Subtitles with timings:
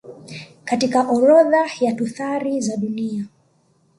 [0.65, 3.25] katika orodha ya tuthari za dunia